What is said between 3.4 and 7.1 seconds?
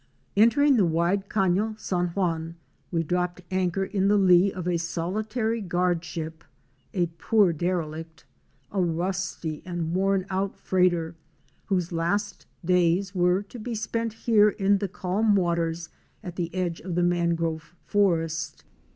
anchor in the lee of a solitary guard ship, a